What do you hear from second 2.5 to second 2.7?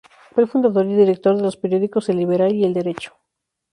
y